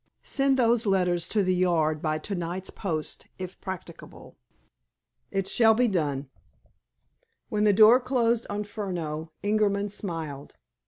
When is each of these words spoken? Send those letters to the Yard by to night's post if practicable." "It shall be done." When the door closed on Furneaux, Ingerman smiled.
Send 0.23 0.57
those 0.57 0.87
letters 0.87 1.27
to 1.27 1.43
the 1.43 1.53
Yard 1.53 2.01
by 2.01 2.17
to 2.17 2.33
night's 2.33 2.71
post 2.71 3.27
if 3.37 3.61
practicable." 3.61 4.35
"It 5.29 5.47
shall 5.47 5.75
be 5.75 5.87
done." 5.87 6.27
When 7.49 7.65
the 7.65 7.71
door 7.71 7.99
closed 7.99 8.47
on 8.49 8.63
Furneaux, 8.63 9.29
Ingerman 9.43 9.89
smiled. 9.91 10.55